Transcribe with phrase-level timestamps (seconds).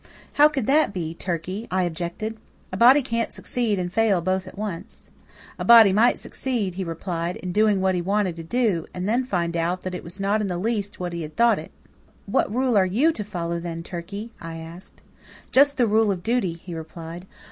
[0.33, 2.35] "How could that be, Turkey?" I objected.
[2.71, 5.11] "A body can't succeed and fail both at once."
[5.59, 9.23] "A body might succeed," he replied, "in doing what he wanted to do, and then
[9.25, 11.69] find out that it was not in the least what he had thought it."
[12.25, 15.01] "What rule are you to follow, then, Turkey?" I asked.
[15.51, 17.27] "Just the rule of duty," he replied.